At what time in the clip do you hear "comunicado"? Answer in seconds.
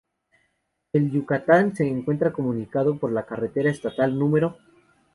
2.33-2.97